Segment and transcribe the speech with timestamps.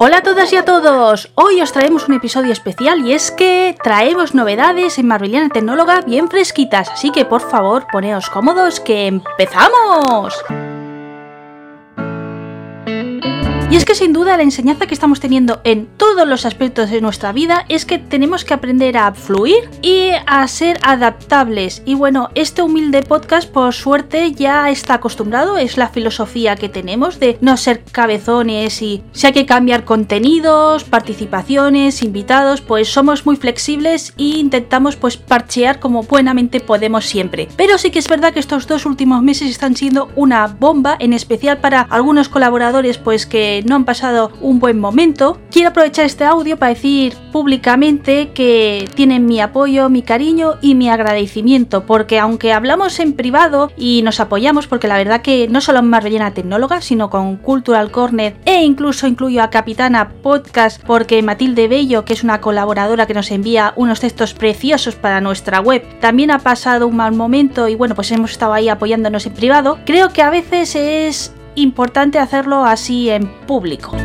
[0.00, 3.76] Hola a todas y a todos, hoy os traemos un episodio especial y es que
[3.82, 10.34] traemos novedades en Marveliana Tecnóloga bien fresquitas, así que por favor poneos cómodos que empezamos.
[13.78, 17.30] Es que sin duda la enseñanza que estamos teniendo en todos los aspectos de nuestra
[17.30, 21.82] vida es que tenemos que aprender a fluir y a ser adaptables.
[21.84, 27.20] Y bueno, este humilde podcast por suerte ya está acostumbrado, es la filosofía que tenemos
[27.20, 33.36] de no ser cabezones y si hay que cambiar contenidos, participaciones, invitados, pues somos muy
[33.36, 37.46] flexibles e intentamos pues parchear como buenamente podemos siempre.
[37.56, 41.12] Pero sí que es verdad que estos dos últimos meses están siendo una bomba, en
[41.12, 45.38] especial para algunos colaboradores pues que no han pasado un buen momento.
[45.50, 50.88] Quiero aprovechar este audio para decir públicamente que tienen mi apoyo, mi cariño y mi
[50.88, 55.80] agradecimiento, porque aunque hablamos en privado y nos apoyamos, porque la verdad que no solo
[55.80, 61.68] en Marbellena Tecnóloga, sino con Cultural Corner e incluso incluyo a Capitana Podcast, porque Matilde
[61.68, 66.30] Bello, que es una colaboradora que nos envía unos textos preciosos para nuestra web, también
[66.30, 69.78] ha pasado un mal momento y bueno, pues hemos estado ahí apoyándonos en privado.
[69.84, 73.96] Creo que a veces es importante hacerlo así en público.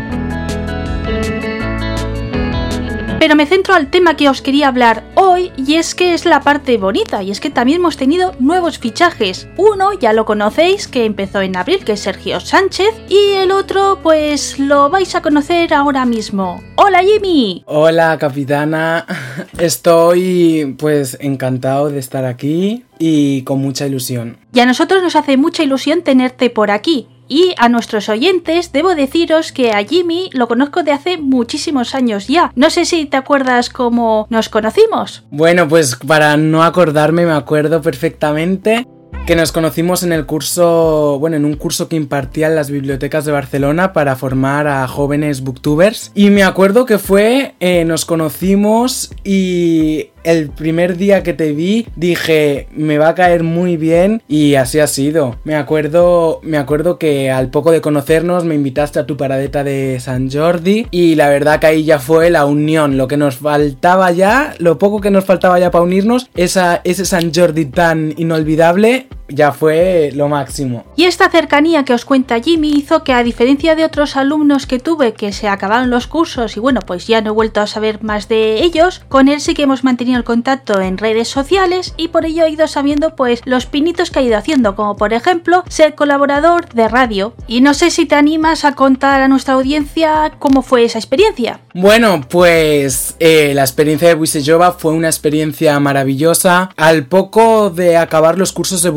[3.24, 6.42] Pero me centro al tema que os quería hablar hoy y es que es la
[6.42, 9.48] parte bonita y es que también hemos tenido nuevos fichajes.
[9.56, 14.00] Uno ya lo conocéis que empezó en abril que es Sergio Sánchez y el otro
[14.04, 16.62] pues lo vais a conocer ahora mismo.
[16.76, 17.64] Hola Jimmy.
[17.66, 19.06] Hola capitana.
[19.58, 24.38] Estoy pues encantado de estar aquí y con mucha ilusión.
[24.52, 27.08] Y a nosotros nos hace mucha ilusión tenerte por aquí.
[27.28, 32.28] Y a nuestros oyentes debo deciros que a Jimmy lo conozco de hace muchísimos años
[32.28, 32.52] ya.
[32.56, 35.24] No sé si te acuerdas cómo nos conocimos.
[35.32, 38.86] Bueno, pues para no acordarme me acuerdo perfectamente
[39.26, 43.32] que nos conocimos en el curso, bueno, en un curso que impartían las bibliotecas de
[43.32, 46.12] Barcelona para formar a jóvenes booktubers.
[46.14, 51.88] Y me acuerdo que fue, eh, nos conocimos y el primer día que te vi
[51.96, 55.38] dije me va a caer muy bien y así ha sido.
[55.44, 60.00] Me acuerdo, me acuerdo que al poco de conocernos me invitaste a tu paradeta de
[60.00, 64.12] San Jordi y la verdad que ahí ya fue la unión, lo que nos faltaba
[64.12, 69.08] ya, lo poco que nos faltaba ya para unirnos, esa, ese San Jordi tan inolvidable
[69.28, 70.86] ya fue lo máximo.
[70.96, 74.80] Y esta cercanía que os cuenta Jimmy hizo que a diferencia de otros alumnos que
[74.80, 78.04] tuve que se acabaron los cursos y bueno pues ya no he vuelto a saber
[78.04, 82.10] más de ellos, con él sí que hemos mantenido el contacto en redes sociales y
[82.10, 85.64] por ello he ido sabiendo pues los pinitos que ha ido haciendo como por ejemplo
[85.68, 87.34] ser colaborador de radio.
[87.48, 91.62] Y no sé si te animas a contar a nuestra audiencia cómo fue esa experiencia.
[91.74, 96.70] Bueno pues eh, la experiencia de Wisejova fue una experiencia maravillosa.
[96.78, 98.90] Al poco de acabar los cursos de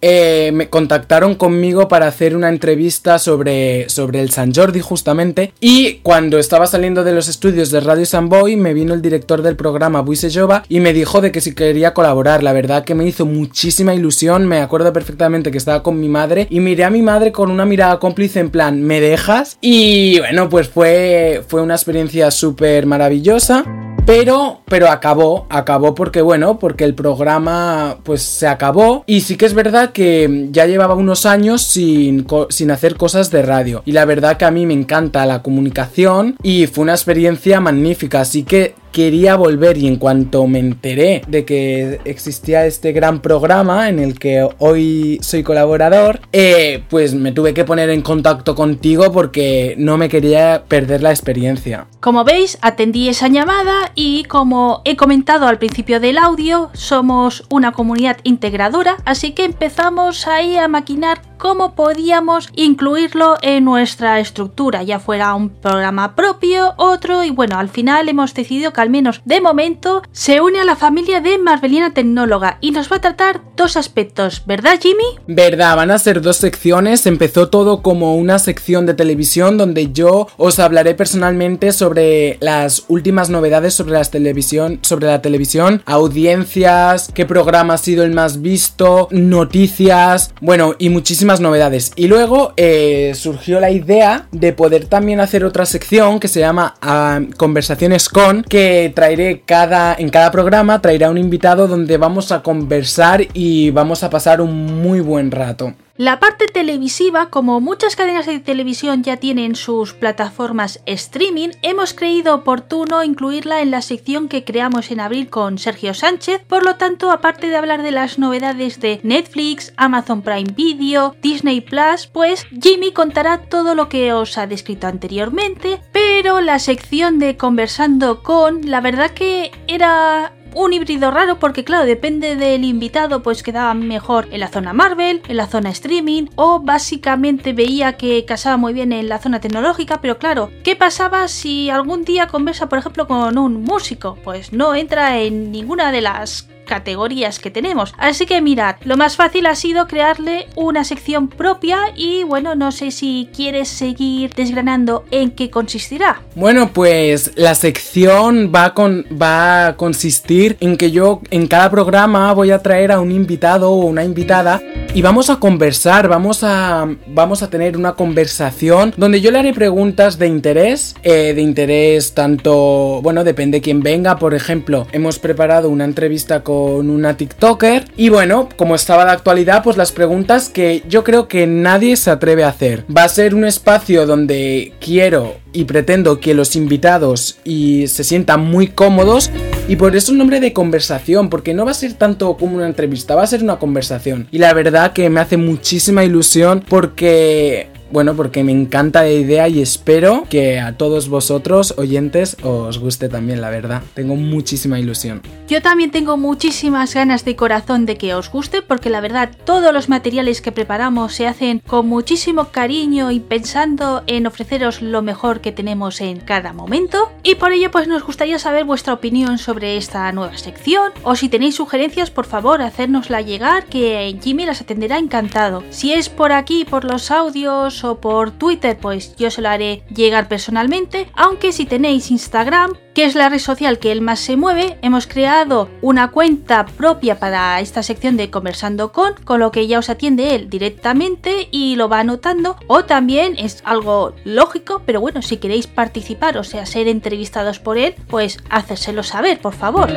[0.00, 5.96] Eh, me contactaron conmigo para hacer una entrevista sobre, sobre el San Jordi justamente y
[6.02, 9.56] cuando estaba saliendo de los estudios de Radio San Boy me vino el director del
[9.56, 13.06] programa Buise Jova y me dijo de que si quería colaborar, la verdad que me
[13.06, 17.02] hizo muchísima ilusión, me acuerdo perfectamente que estaba con mi madre y miré a mi
[17.02, 19.58] madre con una mirada cómplice en plan, ¿me dejas?
[19.60, 23.66] Y bueno, pues fue, fue una experiencia súper maravillosa.
[24.04, 29.04] Pero, pero acabó, acabó porque bueno, porque el programa pues se acabó.
[29.06, 33.42] Y sí que es verdad que ya llevaba unos años sin, sin hacer cosas de
[33.42, 33.82] radio.
[33.84, 38.20] Y la verdad que a mí me encanta la comunicación y fue una experiencia magnífica,
[38.20, 43.88] así que quería volver y en cuanto me enteré de que existía este gran programa
[43.88, 49.10] en el que hoy soy colaborador, eh, pues me tuve que poner en contacto contigo
[49.12, 51.86] porque no me quería perder la experiencia.
[52.00, 57.72] Como veis, atendí esa llamada y como he comentado al principio del audio, somos una
[57.72, 65.00] comunidad integradora, así que empezamos ahí a maquinar cómo podíamos incluirlo en nuestra estructura, ya
[65.00, 69.40] fuera un programa propio, otro y bueno, al final hemos decidido que al menos de
[69.40, 73.76] momento se une a la familia de Marvelina Tecnóloga y nos va a tratar dos
[73.76, 75.02] aspectos, ¿verdad Jimmy?
[75.26, 80.28] Verdad, van a ser dos secciones, empezó todo como una sección de televisión donde yo
[80.36, 87.26] os hablaré personalmente sobre las últimas novedades sobre la televisión, sobre la televisión, audiencias, qué
[87.26, 91.92] programa ha sido el más visto, noticias, bueno, y muchísimas novedades.
[91.96, 96.74] Y luego eh, surgió la idea de poder también hacer otra sección que se llama
[96.82, 102.42] ah, Conversaciones con, que traeré cada, en cada programa, traerá un invitado donde vamos a
[102.42, 105.74] conversar y vamos a pasar un muy buen rato.
[106.02, 112.34] La parte televisiva, como muchas cadenas de televisión ya tienen sus plataformas streaming, hemos creído
[112.34, 116.42] oportuno incluirla en la sección que creamos en abril con Sergio Sánchez.
[116.48, 121.60] Por lo tanto, aparte de hablar de las novedades de Netflix, Amazon Prime Video, Disney
[121.60, 127.36] Plus, pues Jimmy contará todo lo que os ha descrito anteriormente, pero la sección de
[127.36, 133.42] conversando con, la verdad que era un híbrido raro porque claro, depende del invitado, pues
[133.42, 138.56] quedaba mejor en la zona Marvel, en la zona streaming o básicamente veía que casaba
[138.56, 142.78] muy bien en la zona tecnológica, pero claro, ¿qué pasaba si algún día conversa por
[142.78, 144.18] ejemplo con un músico?
[144.24, 147.92] Pues no entra en ninguna de las categorías que tenemos.
[147.98, 152.72] Así que mirad, lo más fácil ha sido crearle una sección propia y bueno, no
[152.72, 156.22] sé si quieres seguir desgranando en qué consistirá.
[156.34, 162.32] Bueno, pues la sección va, con, va a consistir en que yo en cada programa
[162.32, 164.62] voy a traer a un invitado o una invitada
[164.94, 169.54] y vamos a conversar, vamos a, vamos a tener una conversación donde yo le haré
[169.54, 175.18] preguntas de interés, eh, de interés tanto, bueno, depende de quién venga, por ejemplo, hemos
[175.18, 180.50] preparado una entrevista con una TikToker y bueno, como estaba de actualidad, pues las preguntas
[180.50, 182.84] que yo creo que nadie se atreve a hacer.
[182.94, 188.44] Va a ser un espacio donde quiero y pretendo que los invitados y se sientan
[188.44, 189.30] muy cómodos
[189.68, 192.66] y por eso un nombre de conversación, porque no va a ser tanto como una
[192.66, 194.28] entrevista, va a ser una conversación.
[194.30, 199.48] Y la verdad que me hace muchísima ilusión porque bueno, porque me encanta la idea
[199.48, 203.82] y espero que a todos vosotros, oyentes, os guste también, la verdad.
[203.94, 205.22] Tengo muchísima ilusión.
[205.46, 209.72] Yo también tengo muchísimas ganas de corazón de que os guste, porque la verdad todos
[209.74, 215.40] los materiales que preparamos se hacen con muchísimo cariño y pensando en ofreceros lo mejor
[215.40, 217.12] que tenemos en cada momento.
[217.22, 221.28] Y por ello pues nos gustaría saber vuestra opinión sobre esta nueva sección, o si
[221.28, 225.62] tenéis sugerencias por favor hacérnosla llegar, que Jimmy las atenderá encantado.
[225.70, 230.28] Si es por aquí, por los audios, por Twitter, pues yo se lo haré llegar
[230.28, 231.08] personalmente.
[231.14, 235.06] Aunque si tenéis Instagram, que es la red social que él más se mueve, hemos
[235.06, 239.90] creado una cuenta propia para esta sección de conversando con, con lo que ya os
[239.90, 242.56] atiende él directamente y lo va anotando.
[242.68, 247.78] O también es algo lógico, pero bueno, si queréis participar, o sea, ser entrevistados por
[247.78, 249.90] él, pues hacérselo saber, por favor.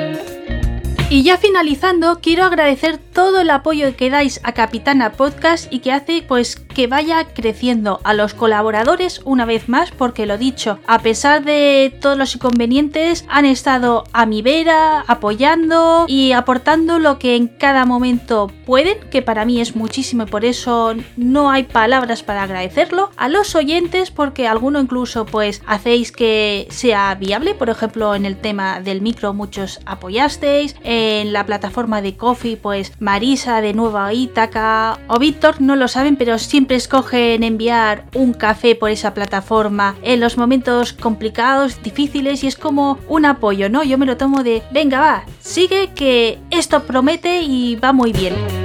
[1.07, 5.91] Y ya finalizando, quiero agradecer todo el apoyo que dais a Capitana Podcast y que
[5.91, 10.99] hace pues que vaya creciendo a los colaboradores una vez más, porque lo dicho, a
[10.99, 17.37] pesar de todos los inconvenientes, han estado a mi vera, apoyando y aportando lo que
[17.37, 22.23] en cada momento pueden, que para mí es muchísimo y por eso no hay palabras
[22.23, 23.09] para agradecerlo.
[23.15, 28.35] A los oyentes, porque alguno incluso pues hacéis que sea viable, por ejemplo en el
[28.35, 34.99] tema del micro muchos apoyasteis en la plataforma de Coffee, pues Marisa de Nueva Ítaca
[35.07, 40.19] o Víctor no lo saben, pero siempre escogen enviar un café por esa plataforma en
[40.19, 43.83] los momentos complicados, difíciles y es como un apoyo, ¿no?
[43.83, 48.64] Yo me lo tomo de, venga, va, sigue que esto promete y va muy bien.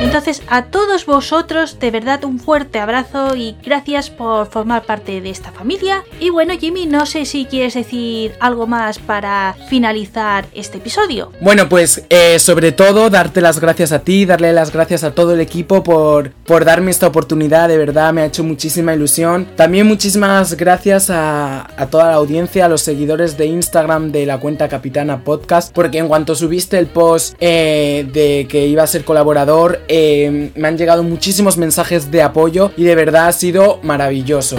[0.00, 5.30] Entonces, a todos vosotros, de verdad, un fuerte abrazo y gracias por formar parte de
[5.30, 6.02] esta familia.
[6.18, 11.32] Y bueno, Jimmy, no sé si quieres decir algo más para finalizar este episodio.
[11.40, 15.34] Bueno, pues eh, sobre todo darte las gracias a ti, darle las gracias a todo
[15.34, 19.48] el equipo por, por darme esta oportunidad, de verdad me ha hecho muchísima ilusión.
[19.54, 24.68] También muchísimas gracias a, toda la audiencia, a los seguidores de Instagram de la cuenta
[24.68, 29.80] Capitana Podcast, porque en cuanto subiste el post eh, de que iba a ser colaborador,
[29.92, 34.56] eh, me han llegado muchísimos mensajes de apoyo y de verdad ha sido maravilloso.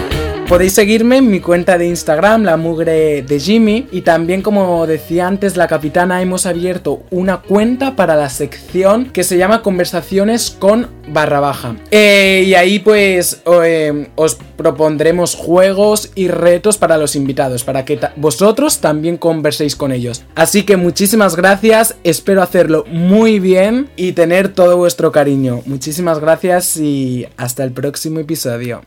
[0.52, 3.86] Podéis seguirme en mi cuenta de Instagram, la mugre de Jimmy.
[3.90, 9.24] Y también, como decía antes la capitana, hemos abierto una cuenta para la sección que
[9.24, 11.76] se llama Conversaciones con barra baja.
[11.90, 17.98] Eh, y ahí pues eh, os propondremos juegos y retos para los invitados, para que
[18.16, 20.22] vosotros también converséis con ellos.
[20.34, 25.62] Así que muchísimas gracias, espero hacerlo muy bien y tener todo vuestro cariño.
[25.64, 28.82] Muchísimas gracias y hasta el próximo episodio.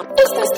[0.00, 0.49] Estação